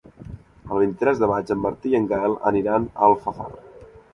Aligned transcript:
El 0.75 0.79
vint-i-tres 0.83 1.21
de 1.25 1.29
maig 1.33 1.53
en 1.55 1.61
Martí 1.65 1.93
i 1.93 1.99
en 1.99 2.07
Gaël 2.15 2.35
aniran 2.53 2.89
a 2.99 3.07
Alfafara. 3.11 3.63